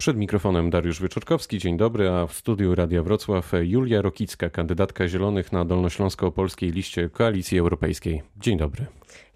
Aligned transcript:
Przed 0.00 0.16
mikrofonem 0.16 0.70
Dariusz 0.70 1.00
Wyczorkowski, 1.00 1.58
dzień 1.58 1.76
dobry, 1.76 2.10
a 2.10 2.26
w 2.26 2.32
studiu 2.32 2.74
Radia 2.74 3.02
Wrocław 3.02 3.52
Julia 3.62 4.02
Rokicka, 4.02 4.50
kandydatka 4.50 5.08
Zielonych 5.08 5.52
na 5.52 5.64
Dolnośląsko-Polskiej 5.64 6.72
liście 6.72 7.08
Koalicji 7.08 7.58
Europejskiej. 7.58 8.22
Dzień 8.36 8.58
dobry. 8.58 8.86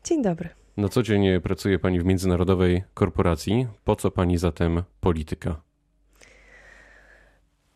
Dzień 0.04 0.22
dobry. 0.22 0.48
Na 0.77 0.88
co 0.88 1.03
dzień 1.03 1.40
pracuje 1.40 1.79
Pani 1.79 2.00
w 2.00 2.04
międzynarodowej 2.04 2.82
korporacji. 2.95 3.66
Po 3.85 3.96
co 3.96 4.11
Pani 4.11 4.38
zatem 4.38 4.82
polityka? 5.00 5.61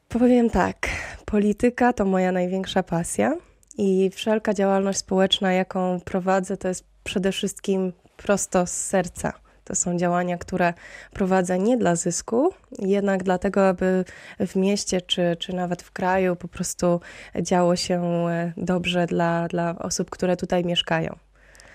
Powiem 0.08 0.50
tak, 0.50 0.88
polityka 1.24 1.92
to 1.92 2.04
moja 2.04 2.32
największa 2.32 2.82
pasja 2.82 3.36
i 3.78 4.10
wszelka 4.10 4.54
działalność 4.54 4.98
społeczna, 4.98 5.52
jaką 5.52 6.00
prowadzę, 6.04 6.56
to 6.56 6.68
jest 6.68 6.84
przede 7.04 7.32
wszystkim 7.32 7.92
prosto 8.16 8.66
z 8.66 8.72
serca. 8.72 9.47
To 9.68 9.74
są 9.74 9.98
działania, 9.98 10.38
które 10.38 10.74
prowadzę 11.12 11.58
nie 11.58 11.76
dla 11.76 11.96
zysku, 11.96 12.50
jednak 12.78 13.22
dlatego, 13.22 13.68
aby 13.68 14.04
w 14.40 14.56
mieście 14.56 15.00
czy, 15.00 15.36
czy 15.38 15.52
nawet 15.52 15.82
w 15.82 15.92
kraju 15.92 16.36
po 16.36 16.48
prostu 16.48 17.00
działo 17.42 17.76
się 17.76 18.02
e, 18.28 18.52
dobrze 18.56 19.06
dla, 19.06 19.48
dla 19.48 19.78
osób, 19.78 20.10
które 20.10 20.36
tutaj 20.36 20.64
mieszkają. 20.64 21.16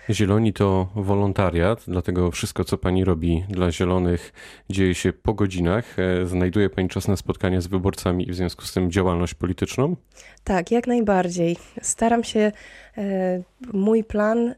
Zieloni 0.10 0.54
to 0.54 0.88
wolontariat, 0.96 1.84
dlatego 1.88 2.32
wszystko, 2.32 2.64
co 2.64 2.78
pani 2.78 3.06
robi 3.06 3.44
dla 3.50 3.72
zielonych, 3.72 4.34
dzieje 4.70 4.96
się 4.96 5.14
po 5.14 5.34
godzinach. 5.34 6.00
E, 6.00 6.26
znajduje 6.26 6.70
pani 6.70 6.90
czas 6.90 7.08
na 7.08 7.16
spotkania 7.16 7.62
z 7.62 7.68
wyborcami 7.68 8.30
i 8.30 8.32
w 8.32 8.36
związku 8.36 8.66
z 8.66 8.74
tym 8.74 8.92
działalność 8.92 9.34
polityczną? 9.34 9.96
Tak, 10.44 10.72
jak 10.72 10.88
najbardziej. 10.88 11.58
Staram 11.82 12.24
się 12.24 12.52
e, 12.98 13.42
mój 13.74 14.04
plan 14.04 14.56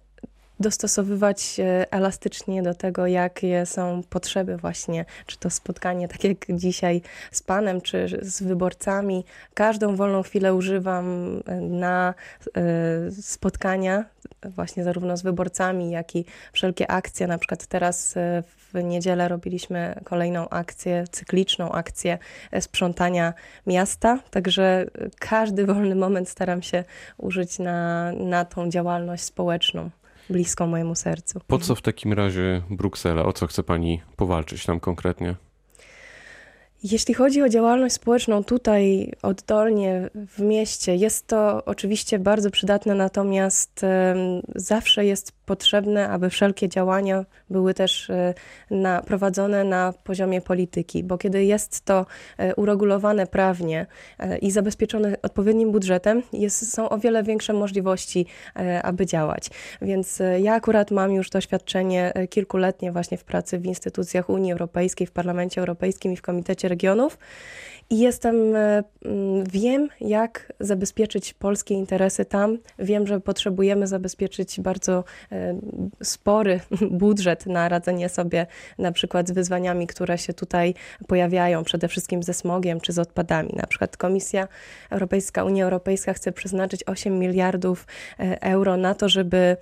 dostosowywać 0.60 1.58
elastycznie 1.92 2.64
do 2.64 2.74
tego, 2.74 3.08
jakie 3.08 3.66
są 3.66 4.02
potrzeby 4.10 4.58
właśnie, 4.58 5.06
czy 5.26 5.38
to 5.38 5.50
spotkanie, 5.50 6.08
tak 6.08 6.24
jak 6.24 6.38
dzisiaj 6.50 7.02
z 7.32 7.42
Panem, 7.42 7.82
czy 7.82 8.20
z 8.22 8.44
wyborcami. 8.44 9.26
Każdą 9.54 9.96
wolną 9.96 10.24
chwilę 10.24 10.54
używam 10.54 11.06
e, 11.46 11.56
na 11.62 12.14
e, 12.58 12.62
spotkania 13.12 14.06
właśnie 14.44 14.84
zarówno 14.84 15.18
z 15.18 15.22
wyborcami, 15.22 15.92
jak 15.92 16.16
i 16.16 16.26
wszelkie 16.54 16.92
akcje. 16.92 17.28
Na 17.28 17.38
przykład 17.38 17.66
teraz 17.66 18.18
e, 18.18 18.44
w 18.74 18.84
niedzielę 18.84 19.28
robiliśmy 19.28 19.96
kolejną 20.04 20.50
akcję, 20.50 21.04
cykliczną 21.12 21.72
akcję 21.72 22.18
sprzątania 22.60 23.34
miasta, 23.68 24.20
także 24.32 24.86
każdy 25.20 25.66
wolny 25.66 25.96
moment 25.96 26.30
staram 26.30 26.62
się 26.62 26.84
użyć 27.18 27.60
na, 27.60 28.12
na 28.12 28.46
tą 28.46 28.70
działalność 28.70 29.24
społeczną 29.24 29.90
bliską 30.30 30.68
mojemu 30.68 30.96
sercu. 30.96 31.40
Po 31.48 31.60
co 31.60 31.76
w 31.76 31.82
takim 31.82 32.14
razie 32.14 32.62
Bruksela? 32.70 33.26
O 33.26 33.34
co 33.34 33.48
chce 33.48 33.64
pani 33.64 34.02
powalczyć 34.16 34.66
tam 34.66 34.80
konkretnie? 34.80 35.36
Jeśli 36.92 37.14
chodzi 37.14 37.42
o 37.42 37.50
działalność 37.50 37.96
społeczną 37.96 38.44
tutaj 38.44 39.12
oddolnie 39.22 40.10
w 40.16 40.40
mieście, 40.40 40.96
jest 40.96 41.28
to 41.28 41.66
oczywiście 41.66 42.20
bardzo 42.20 42.52
przydatne, 42.52 42.96
natomiast 42.96 43.82
zawsze 44.56 45.06
jest 45.06 45.32
potrzebne, 45.46 46.10
aby 46.10 46.30
wszelkie 46.30 46.70
działania 46.70 47.26
były 47.50 47.74
też 47.74 48.10
e, 48.10 48.34
na, 48.72 49.02
prowadzone 49.02 49.64
na 49.64 49.94
poziomie 50.04 50.42
polityki, 50.42 51.04
bo 51.04 51.18
kiedy 51.18 51.44
jest 51.44 51.86
to 51.86 52.06
e, 52.38 52.56
uregulowane 52.56 53.28
prawnie 53.28 53.86
e, 54.20 54.38
i 54.38 54.52
zabezpieczone 54.52 55.16
odpowiednim 55.22 55.72
budżetem, 55.72 56.22
jest, 56.34 56.74
są 56.74 56.90
o 56.90 56.98
wiele 56.98 57.24
większe 57.24 57.54
możliwości, 57.54 58.26
aby 58.84 59.06
działać. 59.06 59.50
Więc 59.82 60.22
ja 60.40 60.54
akurat 60.54 60.92
mam 60.92 61.12
już 61.12 61.30
doświadczenie 61.30 62.14
kilkuletnie 62.30 62.92
właśnie 62.92 63.18
w 63.18 63.24
pracy 63.24 63.60
w 63.60 63.66
instytucjach 63.66 64.30
Unii 64.30 64.52
Europejskiej, 64.52 65.08
w 65.08 65.12
Parlamencie 65.12 65.62
Europejskim 65.62 66.14
i 66.14 66.18
w 66.18 66.22
Komitecie 66.22 66.68
Regionów. 66.68 67.18
I 67.90 68.00
jestem, 68.00 68.36
mm, 68.56 68.84
wiem, 69.52 69.90
jak 70.02 70.54
zabezpieczyć 70.60 71.34
polskie 71.34 71.74
interesy 71.76 72.26
tam. 72.26 72.58
Wiem, 72.80 73.08
że 73.08 73.20
potrzebujemy 73.20 73.88
zabezpieczyć 73.88 74.62
bardzo 74.62 75.04
spory 76.04 76.60
budżet 76.92 77.46
na 77.46 77.70
radzenie 77.70 78.10
sobie 78.10 78.48
na 78.78 78.92
przykład 78.92 79.28
z 79.28 79.32
wyzwaniami, 79.32 79.88
które 79.88 80.18
się 80.18 80.34
tutaj 80.34 80.74
pojawiają, 81.08 81.64
przede 81.64 81.88
wszystkim 81.88 82.24
ze 82.24 82.34
smogiem 82.34 82.82
czy 82.82 82.94
z 82.94 83.00
odpadami. 83.00 83.54
Na 83.56 83.68
przykład 83.68 83.98
Komisja 83.98 84.48
Europejska, 84.90 85.44
Unia 85.44 85.64
Europejska 85.64 86.14
chce 86.14 86.32
przeznaczyć 86.32 86.84
8 86.84 87.20
miliardów 87.20 87.88
e, 88.20 88.42
euro 88.42 88.78
na 88.78 88.96
to, 88.96 89.10
żeby 89.10 89.58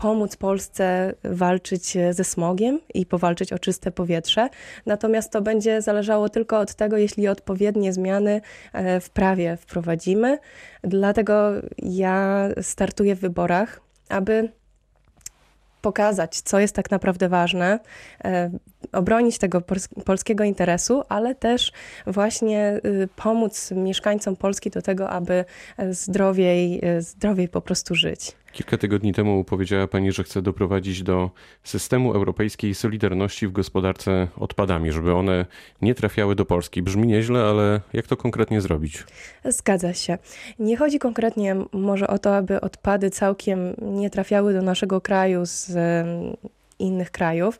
pomóc 0.00 0.36
Polsce 0.36 1.14
walczyć 1.24 1.96
ze 2.10 2.24
smogiem 2.24 2.80
i 2.94 3.06
powalczyć 3.06 3.52
o 3.52 3.58
czyste 3.58 3.90
powietrze. 3.90 4.48
Natomiast 4.86 5.32
to 5.32 5.42
będzie 5.42 5.82
zależało 5.82 6.28
tylko 6.28 6.58
od 6.58 6.74
tego, 6.74 6.96
jeśli 6.96 7.28
odpowiednie 7.28 7.92
zmiany 7.92 8.40
e, 8.72 9.00
w 9.00 9.10
prawie 9.10 9.56
wprowadzimy. 9.56 10.38
Dlatego 10.82 11.52
ja 11.78 12.48
startuję 12.62 13.16
w 13.16 13.20
wyborach, 13.20 13.80
aby 14.08 14.48
pokazać, 15.80 16.40
co 16.40 16.60
jest 16.60 16.74
tak 16.74 16.90
naprawdę 16.90 17.28
ważne, 17.28 17.78
e, 18.24 18.50
obronić 18.92 19.38
tego 19.38 19.62
polskiego 20.04 20.44
interesu, 20.44 21.02
ale 21.08 21.34
też 21.34 21.72
właśnie 22.06 22.80
y, 22.84 23.08
pomóc 23.16 23.70
mieszkańcom 23.70 24.36
Polski 24.36 24.70
do 24.70 24.82
tego, 24.82 25.10
aby 25.10 25.44
zdrowiej, 25.90 26.80
zdrowiej 26.98 27.48
po 27.48 27.60
prostu 27.60 27.94
żyć. 27.94 28.36
Kilka 28.52 28.78
tygodni 28.78 29.12
temu 29.12 29.44
powiedziała 29.44 29.86
Pani, 29.86 30.12
że 30.12 30.24
chce 30.24 30.42
doprowadzić 30.42 31.02
do 31.02 31.30
systemu 31.64 32.14
europejskiej 32.14 32.74
solidarności 32.74 33.46
w 33.46 33.52
gospodarce 33.52 34.28
odpadami, 34.36 34.92
żeby 34.92 35.14
one 35.14 35.46
nie 35.82 35.94
trafiały 35.94 36.34
do 36.34 36.44
Polski. 36.44 36.82
Brzmi 36.82 37.06
nieźle, 37.06 37.40
ale 37.40 37.80
jak 37.92 38.06
to 38.06 38.16
konkretnie 38.16 38.60
zrobić? 38.60 39.04
Zgadza 39.44 39.94
się. 39.94 40.18
Nie 40.58 40.76
chodzi 40.76 40.98
konkretnie 40.98 41.56
może 41.72 42.08
o 42.08 42.18
to, 42.18 42.36
aby 42.36 42.60
odpady 42.60 43.10
całkiem 43.10 43.74
nie 43.82 44.10
trafiały 44.10 44.52
do 44.52 44.62
naszego 44.62 45.00
kraju 45.00 45.40
z 45.44 45.72
innych 46.78 47.10
krajów. 47.10 47.58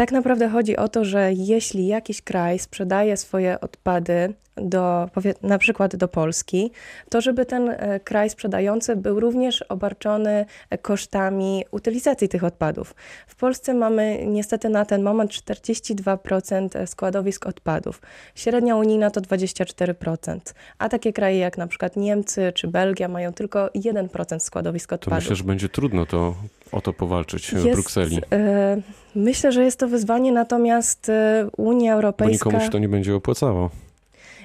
Tak 0.00 0.12
naprawdę 0.12 0.48
chodzi 0.48 0.76
o 0.76 0.88
to, 0.88 1.04
że 1.04 1.32
jeśli 1.32 1.86
jakiś 1.86 2.22
kraj 2.22 2.58
sprzedaje 2.58 3.16
swoje 3.16 3.60
odpady 3.60 4.34
do, 4.56 5.08
na 5.42 5.58
przykład 5.58 5.96
do 5.96 6.08
Polski, 6.08 6.70
to 7.08 7.20
żeby 7.20 7.46
ten 7.46 7.68
e, 7.68 8.00
kraj 8.00 8.30
sprzedający 8.30 8.96
był 8.96 9.20
również 9.20 9.62
obarczony 9.62 10.46
kosztami 10.82 11.64
utylizacji 11.70 12.28
tych 12.28 12.44
odpadów. 12.44 12.94
W 13.26 13.36
Polsce 13.36 13.74
mamy 13.74 14.26
niestety 14.26 14.68
na 14.68 14.84
ten 14.84 15.02
moment 15.02 15.30
42% 15.30 16.86
składowisk 16.86 17.46
odpadów. 17.46 18.02
Średnia 18.34 18.76
unijna 18.76 19.10
to 19.10 19.20
24%, 19.20 20.38
a 20.78 20.88
takie 20.88 21.12
kraje 21.12 21.38
jak 21.38 21.58
na 21.58 21.66
przykład 21.66 21.96
Niemcy 21.96 22.52
czy 22.54 22.68
Belgia 22.68 23.08
mają 23.08 23.32
tylko 23.32 23.66
1% 23.66 24.38
składowisk 24.38 24.92
odpadów. 24.92 25.18
To 25.18 25.30
myślę, 25.30 25.36
że 25.36 25.44
będzie 25.44 25.68
trudno 25.68 26.06
to 26.06 26.34
o 26.72 26.80
to 26.80 26.92
powalczyć 26.92 27.54
w 27.54 27.72
Brukseli. 27.72 28.18
E, 28.32 28.80
myślę, 29.14 29.52
że 29.52 29.64
jest 29.64 29.78
to 29.78 29.88
wyzwanie, 29.88 30.32
natomiast 30.32 31.08
e, 31.08 31.48
Unia 31.56 31.94
Europejska... 31.94 32.44
Bo 32.44 32.50
nikomu 32.50 32.64
się 32.66 32.72
to 32.72 32.78
nie 32.78 32.88
będzie 32.88 33.14
opłacało 33.14 33.70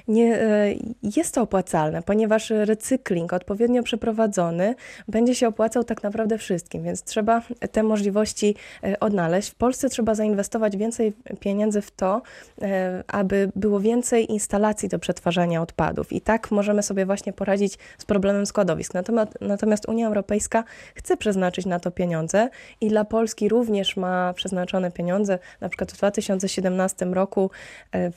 nie, 0.08 0.40
e, 0.40 0.74
jest 1.16 1.34
to 1.34 1.42
opłacalne, 1.42 2.02
ponieważ 2.02 2.50
recykling 2.50 3.32
odpowiednio 3.32 3.82
przeprowadzony 3.82 4.74
będzie 5.08 5.34
się 5.34 5.48
opłacał 5.48 5.84
tak 5.84 6.02
naprawdę 6.02 6.38
wszystkim, 6.38 6.82
więc 6.82 7.02
trzeba 7.02 7.42
te 7.72 7.82
możliwości 7.82 8.54
e, 8.84 9.00
odnaleźć. 9.00 9.50
W 9.50 9.54
Polsce 9.54 9.88
trzeba 9.88 10.14
zainwestować 10.14 10.76
więcej 10.76 11.12
pieniędzy 11.40 11.82
w 11.82 11.90
to, 11.90 12.22
e, 12.62 13.04
aby 13.08 13.52
było 13.56 13.80
więcej 13.80 14.32
instalacji 14.32 14.88
do 14.88 14.98
przetwarzania 14.98 15.62
odpadów 15.62 16.12
i 16.12 16.20
tak 16.20 16.50
możemy 16.50 16.82
sobie 16.82 17.06
właśnie 17.06 17.32
poradzić 17.32 17.78
z 17.98 18.04
problemem 18.04 18.46
składowisk. 18.46 18.94
Natomiast, 18.94 19.32
natomiast 19.40 19.88
Unia 19.88 20.06
Europejska 20.06 20.64
chce 20.94 21.16
przeznaczyć 21.16 21.66
na 21.66 21.80
to 21.80 21.90
pieniądze 21.90 22.48
i 22.80 22.88
dla 22.88 23.04
Polski 23.04 23.48
również 23.48 23.96
ma 23.96 24.32
przeznaczone 24.32 24.90
pieniądze. 24.90 25.38
Na 25.60 25.68
przykład 25.68 25.92
w 25.92 25.96
2017 25.96 27.06
roku 27.06 27.50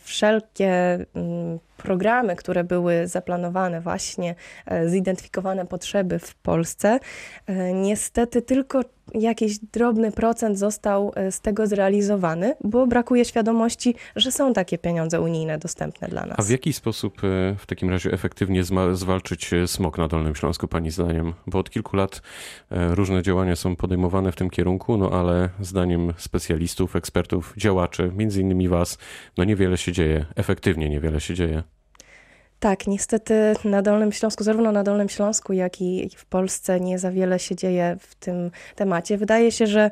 wszelkie 0.04 1.06
mm, 1.16 1.60
programy, 1.84 2.36
które 2.36 2.64
były 2.64 3.08
zaplanowane, 3.08 3.82
właśnie 3.82 4.36
e, 4.66 4.90
zidentyfikowane 4.90 5.66
potrzeby 5.66 6.20
w 6.20 6.36
Polsce, 6.36 7.00
e, 7.48 7.74
niestety 7.74 8.42
tylko 8.42 8.82
jakiś 9.14 9.60
drobny 9.60 10.12
procent 10.12 10.60
został 10.60 11.12
e, 11.16 11.32
z 11.32 11.42
tego 11.42 11.68
zrealizowany, 11.68 12.56
bo 12.64 12.88
brakuje 12.88 13.26
świadomości, 13.26 13.96
że 14.16 14.32
są 14.32 14.54
takie 14.54 14.78
pieniądze 14.78 15.22
unijne 15.22 15.58
dostępne 15.58 16.08
dla 16.08 16.26
nas. 16.26 16.40
A 16.40 16.44
w 16.44 16.50
jaki 16.50 16.74
sposób 16.74 17.22
w 17.58 17.66
takim 17.66 17.90
razie 17.90 18.12
efektywnie 18.12 18.64
zwalczyć 18.94 19.52
smog 19.66 19.98
na 19.98 20.08
Dolnym 20.08 20.36
Śląsku, 20.36 20.68
Pani 20.68 20.92
zdaniem? 20.92 21.34
Bo 21.48 21.60
od 21.60 21.70
kilku 21.70 21.96
lat 21.96 22.22
różne 22.72 23.24
działania 23.24 23.56
są 23.56 23.76
podejmowane 23.76 24.32
w 24.32 24.36
tym 24.36 24.50
kierunku, 24.50 24.98
no 24.98 25.12
ale 25.12 25.50
zdaniem 25.60 26.14
specjalistów, 26.18 26.96
ekspertów, 26.96 27.54
działaczy, 27.58 28.12
między 28.16 28.42
innymi 28.42 28.70
Was, 28.70 28.98
no 29.38 29.44
niewiele 29.44 29.78
się 29.78 29.92
dzieje, 29.92 30.26
efektywnie 30.36 30.90
niewiele 30.90 31.22
się 31.22 31.34
dzieje. 31.34 31.64
Tak, 32.60 32.88
niestety 32.88 33.54
na 33.66 33.82
Dolnym 33.82 34.12
Śląsku, 34.12 34.44
zarówno 34.44 34.72
na 34.72 34.84
Dolnym 34.84 35.10
Śląsku, 35.10 35.54
jak 35.54 35.82
i 35.82 36.10
w 36.16 36.26
Polsce 36.26 36.80
nie 36.80 37.00
za 37.00 37.12
wiele 37.12 37.40
się 37.40 37.56
dzieje 37.56 37.98
w 38.00 38.16
tym 38.16 38.52
temacie. 38.76 39.18
Wydaje 39.18 39.52
się, 39.52 39.68
że 39.68 39.92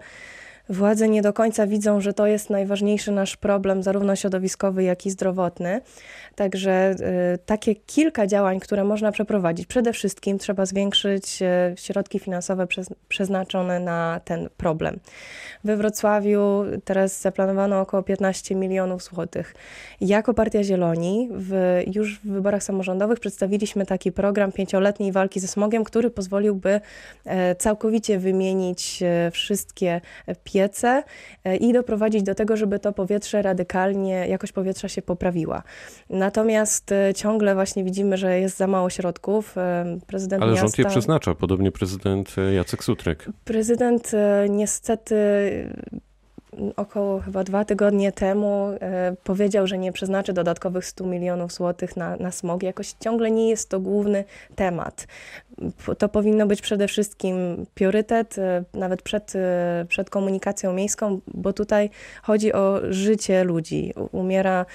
Władze 0.69 1.09
nie 1.09 1.21
do 1.21 1.33
końca 1.33 1.67
widzą, 1.67 2.01
że 2.01 2.13
to 2.13 2.27
jest 2.27 2.49
najważniejszy 2.49 3.11
nasz 3.11 3.37
problem, 3.37 3.83
zarówno 3.83 4.15
środowiskowy, 4.15 4.83
jak 4.83 5.05
i 5.05 5.11
zdrowotny. 5.11 5.81
Także 6.35 6.95
y, 7.35 7.37
takie 7.45 7.75
kilka 7.75 8.27
działań, 8.27 8.59
które 8.59 8.83
można 8.83 9.11
przeprowadzić. 9.11 9.67
Przede 9.67 9.93
wszystkim 9.93 10.37
trzeba 10.37 10.65
zwiększyć 10.65 11.41
y, 11.41 11.45
środki 11.77 12.19
finansowe 12.19 12.67
przeznaczone 13.07 13.79
na 13.79 14.21
ten 14.25 14.49
problem. 14.57 14.99
We 15.63 15.77
Wrocławiu 15.77 16.63
teraz 16.85 17.21
zaplanowano 17.21 17.81
około 17.81 18.03
15 18.03 18.55
milionów 18.55 19.03
złotych. 19.03 19.55
Jako 20.01 20.33
Partia 20.33 20.63
Zieloni 20.63 21.29
w, 21.31 21.81
już 21.95 22.19
w 22.19 22.27
wyborach 22.27 22.63
samorządowych 22.63 23.19
przedstawiliśmy 23.19 23.85
taki 23.85 24.11
program 24.11 24.51
pięcioletniej 24.51 25.11
walki 25.11 25.39
ze 25.39 25.47
smogiem, 25.47 25.83
który 25.83 26.09
pozwoliłby 26.09 26.81
e, 27.25 27.55
całkowicie 27.55 28.19
wymienić 28.19 29.03
e, 29.03 29.31
wszystkie 29.31 30.01
piece 30.43 30.56
e, 31.44 31.56
i 31.56 31.74
doprowadzić 31.74 32.24
do 32.24 32.36
tego, 32.36 32.57
żeby 32.57 32.80
to 32.80 32.94
powietrze 32.94 33.42
radykalnie, 33.42 34.27
jakość 34.27 34.54
powietrza 34.54 34.88
się 34.88 35.01
poprawiła. 35.01 35.63
Natomiast 36.09 36.94
ciągle 37.15 37.56
właśnie 37.56 37.83
widzimy, 37.83 38.18
że 38.18 38.39
jest 38.39 38.57
za 38.57 38.68
mało 38.68 38.89
środków. 38.89 39.56
Prezydent 40.07 40.44
Ale 40.44 40.51
miasta, 40.51 40.68
rząd 40.68 40.77
je 40.77 40.86
przeznacza, 40.86 41.36
podobnie 41.36 41.71
prezydent 41.71 42.36
Jacek 42.56 42.83
Sutryk. 42.83 43.25
Prezydent 43.45 44.12
niestety 44.50 45.25
około 46.75 47.19
chyba 47.19 47.44
dwa 47.44 47.65
tygodnie 47.65 48.12
temu 48.12 48.69
e, 48.81 49.15
powiedział, 49.24 49.68
że 49.68 49.77
nie 49.77 49.92
przeznaczy 49.92 50.33
dodatkowych 50.33 50.86
100 50.86 51.06
milionów 51.06 51.53
złotych 51.53 51.98
na, 51.98 52.15
na 52.15 52.31
smog. 52.31 52.63
Jakoś 52.63 52.92
ciągle 52.92 53.31
nie 53.31 53.50
jest 53.50 53.69
to 53.69 53.80
główny 53.80 54.24
temat. 54.56 55.07
To 55.98 56.09
powinno 56.09 56.48
być 56.48 56.62
przede 56.62 56.88
wszystkim 56.88 57.65
priorytet, 57.74 58.38
e, 58.38 58.63
nawet 58.74 59.01
przed, 59.01 59.33
e, 59.36 59.86
przed 59.89 60.09
komunikacją 60.09 60.74
miejską, 60.74 61.19
bo 61.27 61.54
tutaj 61.54 61.89
chodzi 62.24 62.54
o 62.54 62.80
życie 62.89 63.44
ludzi. 63.44 63.94
Umiera 64.12 64.65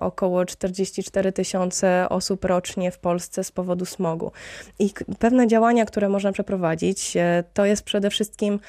około 0.00 0.44
44 0.44 1.32
tysiące 1.32 2.06
osób 2.08 2.44
rocznie 2.44 2.90
w 2.90 2.98
Polsce 2.98 3.44
z 3.44 3.52
powodu 3.52 3.84
smogu. 3.84 4.32
I 4.78 4.90
pewne 5.18 5.46
działania, 5.46 5.84
które 5.84 6.08
można 6.08 6.32
przeprowadzić, 6.32 7.16
to 7.54 7.64
jest 7.64 7.82
przede 7.82 8.10
wszystkim 8.10 8.60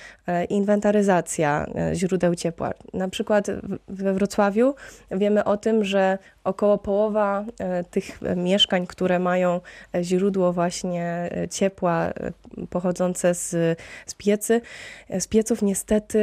inwentaryzacja 0.49 1.65
źródeł 1.93 2.35
ciepła. 2.35 2.71
Na 2.93 3.09
przykład 3.09 3.47
we 3.87 4.13
Wrocławiu 4.13 4.75
wiemy 5.11 5.43
o 5.43 5.57
tym, 5.57 5.83
że 5.83 6.17
około 6.49 6.77
połowa 6.77 7.45
e, 7.59 7.83
tych 7.83 8.19
mieszkań, 8.35 8.87
które 8.87 9.19
mają 9.19 9.61
e, 9.95 10.03
źródło 10.03 10.53
właśnie 10.53 11.29
e, 11.31 11.47
ciepła 11.49 12.13
pochodzące 12.67 13.33
z, 13.33 13.49
z 14.05 14.15
piecy, 14.15 14.61
z 15.19 15.27
pieców 15.27 15.61
niestety 15.61 16.19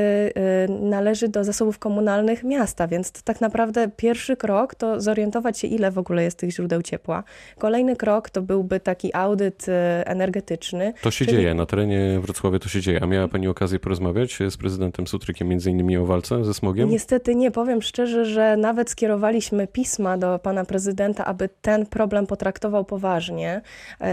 należy 0.68 1.28
do 1.28 1.44
zasobów 1.44 1.78
komunalnych 1.78 2.44
miasta, 2.44 2.88
więc 2.88 3.12
to 3.12 3.20
tak 3.24 3.40
naprawdę 3.40 3.88
pierwszy 3.96 4.36
krok 4.36 4.74
to 4.74 5.00
zorientować 5.00 5.58
się, 5.58 5.68
ile 5.68 5.90
w 5.90 5.98
ogóle 5.98 6.22
jest 6.22 6.38
tych 6.38 6.50
źródeł 6.50 6.82
ciepła. 6.82 7.24
Kolejny 7.58 7.96
krok 7.96 8.30
to 8.30 8.42
byłby 8.42 8.80
taki 8.80 9.14
audyt 9.14 9.66
energetyczny. 10.04 10.92
To 11.02 11.10
się 11.10 11.24
czyli... 11.24 11.36
dzieje, 11.36 11.54
na 11.54 11.66
terenie 11.66 12.20
Wrocławia 12.20 12.58
to 12.58 12.68
się 12.68 12.80
dzieje. 12.80 13.02
A 13.02 13.06
miała 13.06 13.28
Pani 13.28 13.48
okazję 13.48 13.78
porozmawiać 13.78 14.38
z 14.50 14.56
prezydentem 14.56 15.06
Sutrykiem 15.06 15.48
między 15.48 15.70
innymi 15.70 15.96
o 15.96 16.06
walce 16.06 16.44
ze 16.44 16.54
smogiem? 16.54 16.88
Niestety 16.88 17.34
nie, 17.34 17.50
powiem 17.50 17.82
szczerze, 17.82 18.24
że 18.24 18.56
nawet 18.56 18.90
skierowaliśmy 18.90 19.66
pisma 19.66 20.18
do 20.18 20.38
pana 20.38 20.64
prezydenta, 20.64 21.24
aby 21.24 21.48
ten 21.62 21.86
problem 21.86 22.26
potraktował 22.26 22.84
poważnie 22.84 23.60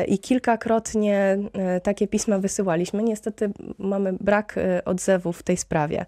i 0.08 0.19
kilkakrotnie 0.19 1.38
takie 1.84 2.08
pisma 2.13 2.39
wysyłaliśmy. 2.39 3.04
Niestety 3.04 3.51
mamy 3.77 4.13
brak 4.13 4.57
e, 4.57 4.86
odzewu 4.86 5.33
w 5.33 5.44
tej 5.44 5.57
sprawie. 5.57 6.06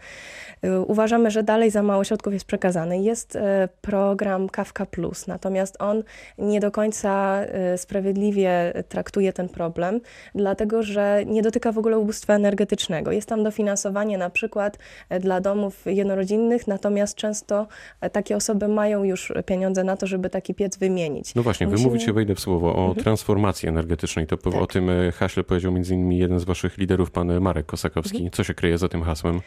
Uważamy, 0.87 1.31
że 1.31 1.43
dalej 1.43 1.71
za 1.71 1.83
mało 1.83 2.03
środków 2.03 2.33
jest 2.33 2.45
przekazane. 2.45 2.99
Jest 2.99 3.37
program 3.81 4.49
Kawka 4.49 4.85
Plus, 4.85 5.27
natomiast 5.27 5.81
on 5.81 6.03
nie 6.37 6.59
do 6.59 6.71
końca 6.71 7.41
sprawiedliwie 7.77 8.73
traktuje 8.89 9.33
ten 9.33 9.49
problem, 9.49 10.01
dlatego 10.35 10.83
że 10.83 11.23
nie 11.25 11.41
dotyka 11.41 11.71
w 11.71 11.77
ogóle 11.77 11.97
ubóstwa 11.97 12.33
energetycznego. 12.35 13.11
Jest 13.11 13.29
tam 13.29 13.43
dofinansowanie 13.43 14.17
na 14.17 14.29
przykład 14.29 14.77
dla 15.19 15.41
domów 15.41 15.85
jednorodzinnych, 15.85 16.67
natomiast 16.67 17.17
często 17.17 17.67
takie 18.11 18.35
osoby 18.35 18.67
mają 18.67 19.03
już 19.03 19.33
pieniądze 19.45 19.83
na 19.83 19.97
to, 19.97 20.07
żeby 20.07 20.29
taki 20.29 20.53
piec 20.53 20.77
wymienić. 20.77 21.35
No 21.35 21.43
właśnie, 21.43 21.67
Musimy... 21.67 21.83
wy 21.83 21.89
mówicie, 21.89 22.13
wejdę 22.13 22.35
w 22.35 22.39
słowo, 22.39 22.75
o 22.75 22.79
mhm. 22.79 23.03
transformacji 23.03 23.69
energetycznej. 23.69 24.27
To 24.27 24.37
tak. 24.37 24.61
o 24.61 24.67
tym 24.67 24.89
e, 24.89 25.11
haśle 25.11 25.43
powiedział 25.43 25.71
między 25.71 25.94
innymi 25.95 26.17
jeden 26.17 26.39
z 26.39 26.43
waszych 26.43 26.77
liderów, 26.77 27.11
pan 27.11 27.41
Marek 27.41 27.65
Kosakowski. 27.65 28.17
Mhm. 28.17 28.31
Co 28.31 28.43
się 28.43 28.53
kryje 28.53 28.77
za 28.77 28.87
tym 28.89 29.03
hasłem? 29.03 29.41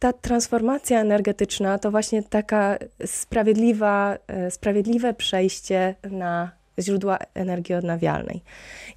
ta 0.00 0.12
transformacja 0.12 1.00
energetyczna 1.00 1.78
to 1.78 1.90
właśnie 1.90 2.22
taka 2.22 2.78
sprawiedliwa, 3.06 4.16
e, 4.26 4.50
sprawiedliwe 4.50 5.14
przejście 5.14 5.94
na 6.10 6.50
źródła 6.78 7.18
energii 7.34 7.74
odnawialnej. 7.74 8.42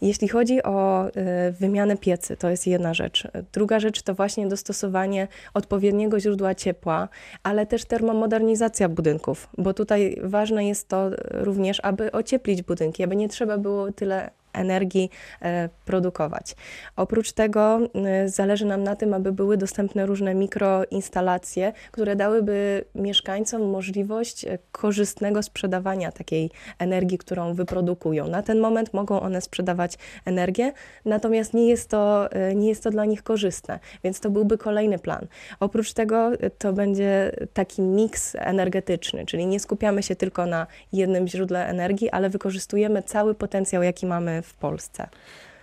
Jeśli 0.02 0.28
chodzi 0.28 0.64
o 0.64 1.08
y, 1.08 1.12
wymianę 1.52 1.98
piecy, 1.98 2.38
to 2.38 2.50
jest 2.50 2.68
jedna 2.68 2.94
rzecz. 2.94 3.28
Druga 3.54 3.80
rzecz 3.80 4.02
to 4.02 4.16
właśnie 4.16 4.48
dostosowanie 4.48 5.28
odpowiedniego 5.54 6.20
źródła 6.20 6.56
ciepła, 6.56 7.10
ale 7.44 7.66
też 7.66 7.86
termomodernizacja 7.86 8.90
budynków, 8.90 9.50
bo 9.58 9.74
tutaj 9.74 10.18
ważne 10.24 10.68
jest 10.68 10.88
to 10.88 11.10
również, 11.32 11.80
aby 11.84 12.12
ocieplić 12.12 12.62
budynki, 12.62 13.04
aby 13.04 13.16
nie 13.16 13.30
trzeba 13.30 13.58
było 13.58 13.92
tyle 13.92 14.30
energii 14.54 15.10
e, 15.42 15.70
produkować. 15.86 16.56
Oprócz 16.96 17.32
tego 17.32 17.80
e, 17.80 18.30
zależy 18.30 18.66
nam 18.66 18.84
na 18.84 18.96
tym, 18.96 19.14
aby 19.14 19.32
były 19.32 19.58
dostępne 19.58 20.06
różne 20.06 20.36
mikroinstalacje, 20.36 21.74
które 21.92 22.16
dałyby 22.16 22.86
mieszkańcom 22.96 23.70
możliwość 23.70 24.46
e, 24.46 24.58
korzystnego 24.72 25.44
sprzedawania 25.44 26.12
takiej 26.12 26.52
energii, 26.80 27.18
którą 27.18 27.54
wyprodukują. 27.54 28.28
Na 28.28 28.44
ten 28.44 28.60
moment 28.60 28.94
mogą 28.94 29.20
one 29.20 29.42
sprzedawać 29.42 29.98
energię, 30.26 30.74
natomiast 31.06 31.54
nie 31.54 31.68
jest 31.68 31.90
to, 31.90 32.30
nie 32.56 32.70
jest 32.70 32.84
to 32.84 32.90
dla 32.90 33.06
nich 33.06 33.24
korzystne, 33.24 33.80
więc 34.04 34.20
to 34.20 34.30
byłby 34.30 34.58
kolejny 34.58 35.00
plan. 35.00 35.28
Oprócz 35.60 35.94
tego 35.94 36.32
to 36.58 36.74
będzie 36.74 37.32
taki 37.54 37.82
miks 37.82 38.36
energetyczny, 38.36 39.26
czyli 39.26 39.46
nie 39.46 39.60
skupiamy 39.60 40.04
się 40.04 40.16
tylko 40.16 40.46
na 40.46 40.68
jednym 40.94 41.28
źródle 41.28 41.68
energii, 41.68 42.10
ale 42.10 42.30
wykorzystujemy 42.30 43.04
cały 43.04 43.36
potencjał, 43.36 43.84
jaki 43.84 44.06
mamy 44.06 44.43
w 44.44 44.54
Polsce. 44.54 45.10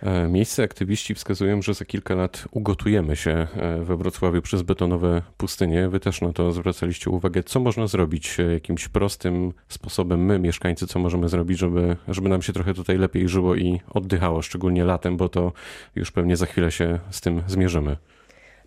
E, 0.03 0.27
miejsce 0.27 0.63
aktywiści 0.63 1.15
wskazują, 1.15 1.61
że 1.61 1.73
za 1.73 1.85
kilka 1.85 2.15
lat 2.15 2.45
ugotujemy 2.51 3.15
się 3.15 3.31
e, 3.31 3.77
we 3.83 3.97
Wrocławiu 3.97 4.41
przez 4.41 4.61
betonowe 4.61 5.21
pustynie. 5.37 5.89
Wy 5.89 5.99
też 5.99 6.21
na 6.21 6.33
to 6.33 6.51
zwracaliście 6.51 7.09
uwagę. 7.09 7.43
Co 7.43 7.59
można 7.59 7.87
zrobić 7.87 8.39
e, 8.39 8.43
jakimś 8.43 8.87
prostym 8.87 9.53
sposobem, 9.69 10.25
my, 10.25 10.39
mieszkańcy, 10.39 10.87
co 10.87 10.99
możemy 10.99 11.29
zrobić, 11.29 11.59
żeby, 11.59 11.97
żeby 12.07 12.29
nam 12.29 12.41
się 12.41 12.53
trochę 12.53 12.73
tutaj 12.73 12.97
lepiej 12.97 13.29
żyło 13.29 13.55
i 13.55 13.79
oddychało, 13.89 14.41
szczególnie 14.41 14.83
latem, 14.83 15.17
bo 15.17 15.29
to 15.29 15.51
już 15.95 16.11
pewnie 16.11 16.37
za 16.37 16.45
chwilę 16.45 16.71
się 16.71 16.99
z 17.11 17.21
tym 17.21 17.41
zmierzymy. 17.47 17.97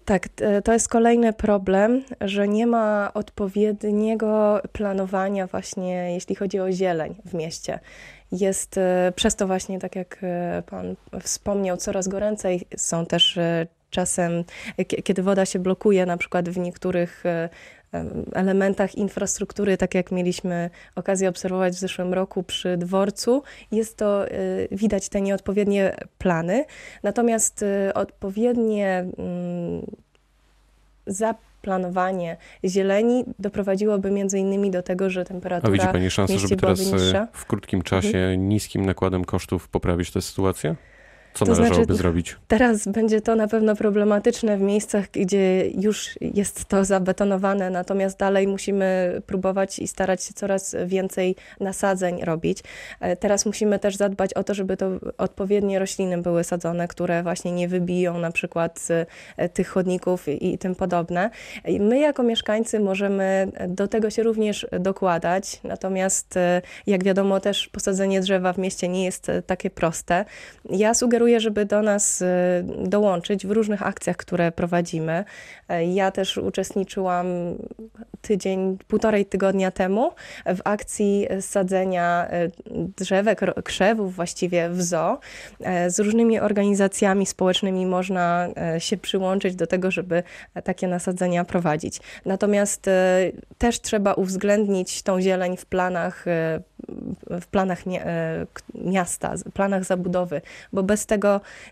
Tak, 0.04 0.28
to 0.64 0.72
jest 0.72 0.88
kolejny 0.88 1.32
problem, 1.32 2.04
że 2.20 2.48
nie 2.48 2.66
ma 2.66 3.10
odpowiedniego 3.14 4.60
planowania 4.72 5.46
właśnie, 5.46 6.12
jeśli 6.14 6.34
chodzi 6.34 6.60
o 6.60 6.72
zieleń 6.72 7.14
w 7.24 7.34
mieście. 7.34 7.78
Jest 8.40 8.78
e, 8.78 9.12
przez 9.16 9.36
to 9.36 9.46
właśnie, 9.46 9.78
tak 9.78 9.96
jak 9.96 10.18
e, 10.22 10.62
Pan 10.66 10.96
wspomniał, 11.22 11.76
coraz 11.76 12.08
goręcej 12.08 12.66
są 12.76 13.06
też 13.06 13.38
e, 13.38 13.66
czasem, 13.90 14.44
kiedy 15.04 15.22
woda 15.22 15.46
się 15.46 15.58
blokuje, 15.58 16.06
na 16.06 16.16
przykład 16.16 16.48
w 16.48 16.58
niektórych 16.58 17.24
elementach 18.32 18.94
infrastruktury, 18.94 19.76
tak 19.76 19.94
jak 19.94 20.12
mieliśmy 20.12 20.70
okazję 20.94 21.28
obserwować 21.28 21.74
w 21.74 21.78
zeszłym 21.78 22.14
roku 22.14 22.42
przy 22.42 22.76
dworcu, 22.76 23.42
jest 23.72 23.96
to, 23.96 24.24
widać 24.70 25.08
te 25.08 25.20
nieodpowiednie 25.20 25.96
plany. 26.18 26.64
Natomiast 27.02 27.64
odpowiednie 27.94 29.06
mm, 29.18 29.86
zaplanowanie 31.64 32.36
zieleni 32.64 33.24
doprowadziłoby 33.38 34.10
między 34.10 34.38
innymi 34.38 34.70
do 34.70 34.82
tego, 34.82 35.10
że 35.10 35.24
temperatura 35.24 35.72
A 35.72 35.72
widzi 35.72 35.86
Pani 35.92 36.10
szansę, 36.10 36.38
żeby 36.38 36.56
teraz 36.56 36.80
e, 36.92 37.28
w 37.32 37.46
krótkim 37.46 37.82
czasie 37.82 38.18
mhm. 38.18 38.48
niskim 38.48 38.86
nakładem 38.86 39.24
kosztów 39.24 39.68
poprawić 39.68 40.10
tę 40.10 40.22
sytuację? 40.22 40.74
Co 41.34 41.44
to 41.44 41.52
należałoby 41.52 41.84
znaczy, 41.84 41.98
zrobić? 41.98 42.36
Teraz 42.48 42.88
będzie 42.88 43.20
to 43.20 43.36
na 43.36 43.48
pewno 43.48 43.76
problematyczne 43.76 44.56
w 44.56 44.60
miejscach, 44.60 45.10
gdzie 45.12 45.70
już 45.70 46.10
jest 46.20 46.64
to 46.64 46.84
zabetonowane, 46.84 47.70
natomiast 47.70 48.18
dalej 48.18 48.48
musimy 48.48 49.20
próbować 49.26 49.78
i 49.78 49.88
starać 49.88 50.24
się 50.24 50.34
coraz 50.34 50.76
więcej 50.86 51.36
nasadzeń 51.60 52.24
robić. 52.24 52.58
E, 53.00 53.16
teraz 53.16 53.46
musimy 53.46 53.78
też 53.78 53.96
zadbać 53.96 54.34
o 54.34 54.44
to, 54.44 54.54
żeby 54.54 54.76
to 54.76 54.90
odpowiednie 55.18 55.78
rośliny 55.78 56.22
były 56.22 56.44
sadzone, 56.44 56.88
które 56.88 57.22
właśnie 57.22 57.52
nie 57.52 57.68
wybiją 57.68 58.18
na 58.18 58.30
przykład 58.30 58.88
e, 59.36 59.48
tych 59.48 59.68
chodników 59.68 60.28
i, 60.28 60.58
tym 60.58 60.74
podobne. 60.74 61.30
My 61.80 61.98
jako 61.98 62.22
mieszkańcy 62.22 62.80
możemy 62.80 63.48
do 63.68 63.88
tego 63.88 64.10
się 64.10 64.22
również 64.22 64.66
dokładać, 64.80 65.60
natomiast 65.64 66.36
e, 66.36 66.62
jak 66.86 67.04
wiadomo 67.04 67.40
też 67.40 67.68
posadzenie 67.68 68.20
drzewa 68.20 68.52
w 68.52 68.58
mieście 68.58 68.88
nie 68.88 69.04
jest 69.04 69.30
takie 69.46 69.70
proste. 69.70 70.24
Ja 70.70 70.94
sugeruję 70.94 71.23
sugeruję, 71.24 71.40
żeby 71.40 71.64
do 71.64 71.82
nas 71.82 72.22
y, 72.22 72.26
dołączyć 72.84 73.46
w 73.46 73.50
różnych 73.50 73.82
akcjach, 73.82 74.16
które 74.16 74.52
prowadzimy. 74.52 75.24
E, 75.68 75.84
ja 75.84 76.10
też 76.10 76.38
uczestniczyłam 76.38 77.26
tydzień, 78.20 78.78
półtorej 78.88 79.26
tygodnia 79.26 79.70
temu 79.70 80.12
w 80.46 80.60
akcji 80.64 81.26
sadzenia 81.40 82.28
e, 82.30 82.48
drzewek, 82.96 83.40
krzewów 83.64 84.14
właściwie 84.14 84.68
w 84.68 84.82
zoo. 84.82 85.18
Z 85.88 85.98
różnymi 85.98 86.40
organizacjami 86.40 87.26
społecznymi 87.26 87.86
można 87.86 88.48
się 88.78 88.96
przyłączyć 88.96 89.54
do 89.56 89.66
tego, 89.66 89.90
żeby 89.90 90.22
takie 90.64 90.88
nasadzenia 90.88 91.44
prowadzić. 91.44 92.00
Natomiast 92.24 92.90
też 93.58 93.80
trzeba 93.80 94.14
uwzględnić 94.14 95.02
tą 95.02 95.20
zieleń 95.20 95.56
w 95.56 95.66
planach 95.66 96.24
w 97.28 97.46
planach 97.46 97.82
miasta, 98.74 99.34
planach 99.54 99.84
zabudowy, 99.84 100.40
bo 100.72 100.82
bez 100.82 101.06
tego 101.06 101.13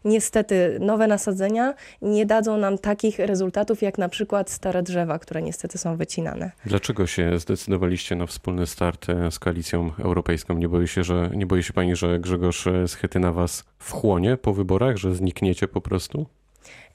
niestety 0.05 0.79
nowe 0.81 1.07
nasadzenia 1.07 1.75
nie 2.03 2.27
dadzą 2.27 2.57
nam 2.57 2.79
takich 2.79 3.19
rezultatów 3.19 3.83
jak 3.83 3.99
na 3.99 4.09
przykład 4.09 4.51
stare 4.51 4.83
drzewa, 4.83 5.19
które 5.19 5.43
niestety 5.43 5.79
są 5.79 5.97
wycinane. 5.97 6.51
Dlaczego 6.67 7.07
się 7.07 7.39
zdecydowaliście 7.39 8.17
na 8.17 8.27
wspólny 8.27 8.67
start 8.67 9.09
e, 9.09 9.31
z 9.31 9.39
koalicją 9.39 9.91
europejską? 9.99 10.55
Nie 10.55 10.69
boi 10.69 10.89
się, 10.89 11.05
że 11.05 11.31
nie 11.35 11.47
boi 11.47 11.63
się 11.63 11.73
pani, 11.73 11.97
że 11.97 12.19
Grzegorz 12.19 12.69
Schetyna 12.87 13.33
was 13.33 13.65
wchłonie 13.79 14.37
po 14.37 14.53
wyborach, 14.53 14.97
że 14.97 15.15
znikniecie 15.15 15.69
po 15.69 15.81
prostu? 15.81 16.27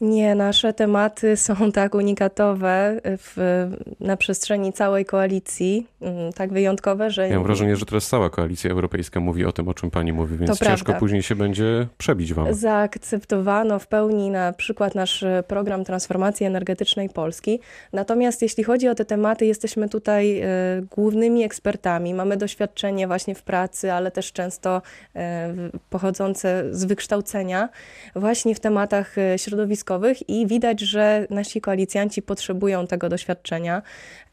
Nie, 0.01 0.35
nasze 0.35 0.73
tematy 0.73 1.37
są 1.37 1.55
tak 1.71 1.95
unikatowe 1.95 3.01
w, 3.03 3.65
na 3.99 4.17
przestrzeni 4.17 4.73
całej 4.73 5.05
koalicji, 5.05 5.87
mm, 6.01 6.33
tak 6.33 6.53
wyjątkowe, 6.53 7.11
że... 7.11 7.29
Ja 7.29 7.35
mam 7.35 7.43
wrażenie, 7.43 7.75
że 7.75 7.85
teraz 7.85 8.07
cała 8.07 8.29
koalicja 8.29 8.71
europejska 8.71 9.19
mówi 9.19 9.45
o 9.45 9.51
tym, 9.51 9.67
o 9.67 9.73
czym 9.73 9.91
pani 9.91 10.13
mówi, 10.13 10.37
więc 10.37 10.59
to 10.59 10.65
ciężko 10.65 10.85
prawda. 10.85 10.99
później 10.99 11.23
się 11.23 11.35
będzie 11.35 11.87
przebić 11.97 12.33
wam. 12.33 12.53
Zaakceptowano 12.53 13.79
w 13.79 13.87
pełni 13.87 14.29
na 14.29 14.53
przykład 14.53 14.95
nasz 14.95 15.25
program 15.47 15.83
transformacji 15.83 16.45
energetycznej 16.45 17.09
Polski. 17.09 17.59
Natomiast 17.93 18.41
jeśli 18.41 18.63
chodzi 18.63 18.87
o 18.87 18.95
te 18.95 19.05
tematy, 19.05 19.45
jesteśmy 19.45 19.89
tutaj 19.89 20.39
e, 20.39 20.47
głównymi 20.95 21.43
ekspertami. 21.43 22.13
Mamy 22.13 22.37
doświadczenie 22.37 23.07
właśnie 23.07 23.35
w 23.35 23.41
pracy, 23.41 23.93
ale 23.93 24.11
też 24.11 24.31
często 24.33 24.81
e, 25.15 25.53
pochodzące 25.89 26.63
z 26.71 26.85
wykształcenia 26.85 27.69
właśnie 28.15 28.55
w 28.55 28.59
tematach 28.59 29.15
środowiskowych 29.37 29.56
środowiskowych 29.57 30.29
i 30.29 30.47
widać, 30.47 30.79
że 30.79 31.27
nasi 31.29 31.61
koalicjanci 31.61 32.21
potrzebują 32.21 32.87
tego 32.87 33.09
doświadczenia, 33.09 33.81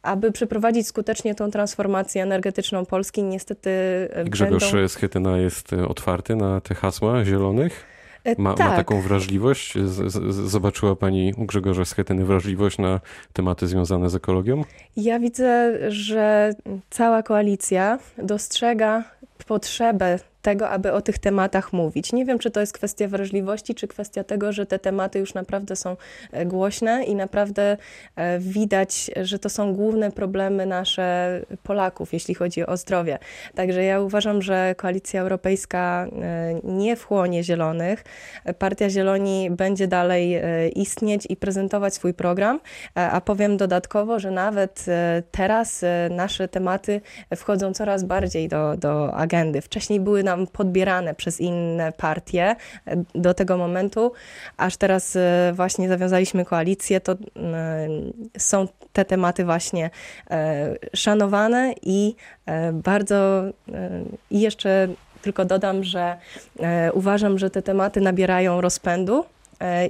aby 0.03 0.33
przeprowadzić 0.33 0.87
skutecznie 0.87 1.35
tą 1.35 1.51
transformację 1.51 2.23
energetyczną 2.23 2.87
Polski. 2.87 3.23
Niestety 3.23 3.71
I 4.27 4.31
Grzegorz 4.31 4.73
będą... 4.73 4.89
Schetyna 4.89 5.39
jest 5.39 5.73
e, 5.73 5.89
otwarty 5.89 6.37
na 6.37 6.61
te 6.61 6.75
hasła 6.75 7.25
zielonych? 7.25 7.87
E, 8.25 8.35
ma, 8.39 8.55
tak. 8.55 8.71
ma, 8.71 8.77
taką 8.77 9.01
wrażliwość? 9.01 9.79
Z, 9.79 10.13
z, 10.13 10.35
zobaczyła 10.51 10.97
Pani 10.97 11.35
u 11.37 11.45
Grzegorza 11.45 11.85
Schetyny 11.85 12.25
wrażliwość 12.25 12.79
na 12.79 13.01
tematy 13.33 13.67
związane 13.67 14.11
z 14.11 14.15
ekologią? 14.15 14.65
Ja 14.97 15.19
widzę, 15.19 15.79
że 15.91 16.53
cała 16.91 17.23
koalicja 17.23 17.99
dostrzega 18.19 19.05
potrzebę 19.47 20.19
tego, 20.45 20.69
aby 20.69 20.93
o 20.93 21.01
tych 21.01 21.19
tematach 21.19 21.73
mówić. 21.73 22.13
Nie 22.13 22.25
wiem, 22.25 22.39
czy 22.39 22.51
to 22.51 22.61
jest 22.61 22.73
kwestia 22.73 23.09
wrażliwości, 23.09 23.75
czy 23.75 23.89
kwestia 23.89 24.25
tego, 24.25 24.53
że 24.53 24.67
te 24.67 24.79
tematy 24.79 25.19
już 25.19 25.35
naprawdę 25.35 25.77
są 25.77 25.97
e, 26.33 26.47
głośne 26.47 27.05
i 27.05 27.15
naprawdę 27.15 27.77
e, 28.17 28.39
widać, 28.39 29.11
że 29.23 29.39
to 29.39 29.49
są 29.49 29.75
główne 29.75 30.11
problemy 30.11 30.67
nasze 30.67 31.41
Polaków, 31.63 32.13
jeśli 32.13 32.35
chodzi 32.35 32.67
o 32.67 32.77
zdrowie. 32.77 33.19
Także 33.55 33.85
ja 33.85 34.01
uważam, 34.01 34.43
że 34.43 34.75
Koalicja 34.75 35.21
Europejska 35.21 36.07
e, 36.07 36.55
nie 36.65 36.97
wchłonie 36.97 37.45
Zielonych. 37.45 38.05
Partia 38.59 38.91
Zieloni 38.91 39.51
będzie 39.51 39.89
dalej 39.89 40.41
istnieć 40.75 41.27
i 41.29 41.37
prezentować 41.37 41.95
swój 41.95 42.15
program, 42.15 42.61
a 42.95 43.21
powiem 43.21 43.57
dodatkowo, 43.57 44.19
że 44.19 44.31
nawet 44.31 44.85
teraz 45.31 45.85
nasze 46.11 46.49
tematy 46.49 47.01
wchodzą 47.37 47.73
coraz 47.73 48.05
bardziej 48.05 48.49
do, 48.49 48.77
do 48.77 49.15
agendy. 49.15 49.61
Wcześniej 49.61 50.01
były 50.01 50.23
na 50.23 50.34
tam 50.35 50.47
podbierane 50.47 51.15
przez 51.15 51.41
inne 51.41 51.93
partie 51.93 52.57
do 53.15 53.35
tego 53.35 53.57
momentu, 53.57 54.13
aż 54.57 54.77
teraz 54.77 55.17
e, 55.17 55.53
właśnie 55.55 55.89
zawiązaliśmy 55.89 56.45
koalicję, 56.45 57.01
to 57.01 57.13
e, 57.13 57.17
są 58.39 58.69
te 58.93 59.05
tematy 59.05 59.45
właśnie 59.45 59.91
e, 60.31 60.75
szanowane 60.95 61.75
i 61.83 62.15
bardzo 62.73 63.43
i 64.31 64.41
jeszcze 64.41 64.89
tylko 65.23 65.45
dodam, 65.45 65.85
że 65.85 66.17
uważam, 66.93 67.39
że 67.39 67.51
te 67.51 67.63
tematy 67.63 68.01
nabierają 68.01 68.61
rozpędu. 68.61 69.25
E, 69.25 69.34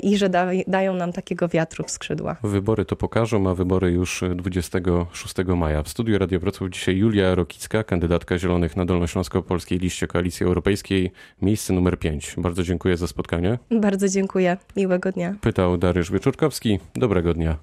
i 0.03 0.17
że 0.17 0.29
da, 0.29 0.47
dają 0.67 0.95
nam 0.95 1.13
takiego 1.13 1.49
wiatru 1.49 1.85
w 1.85 1.91
skrzydła. 1.91 2.37
Wybory 2.43 2.85
to 2.85 2.97
pokażą, 2.97 3.51
a 3.51 3.55
wybory 3.55 3.91
już 3.91 4.25
26 4.35 5.35
maja. 5.57 5.83
W 5.83 5.89
studiu 5.89 6.19
Radio 6.19 6.41
Wrocław 6.41 6.71
dzisiaj 6.71 6.97
Julia 6.97 7.35
Rokicka, 7.35 7.85
kandydatka 7.85 8.39
Zielonych 8.39 8.77
na 8.77 8.85
Dolnośląsko-Polskiej 8.85 9.79
liście 9.79 10.07
Koalicji 10.07 10.47
Europejskiej, 10.47 11.13
miejsce 11.43 11.73
numer 11.73 11.99
5. 11.99 12.35
Bardzo 12.39 12.63
dziękuję 12.63 12.97
za 12.97 13.07
spotkanie. 13.07 13.59
Bardzo 13.71 14.09
dziękuję. 14.09 14.57
Miłego 14.77 15.13
dnia. 15.13 15.35
Pytał 15.41 15.77
Dariusz 15.77 16.13
Wieczorkowski. 16.13 16.79
Dobrego 16.97 17.35
dnia. 17.35 17.57